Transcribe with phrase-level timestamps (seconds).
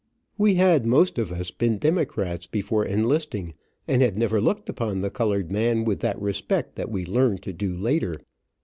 [0.35, 3.53] We had most of us been Democrats before enlisting,
[3.87, 7.53] and had never looked upon the colored man with that respect that we learned to
[7.53, 8.17] do, later.